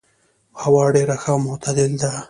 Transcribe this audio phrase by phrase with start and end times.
[0.61, 2.09] هوا ډېر ښه او معتدل ده.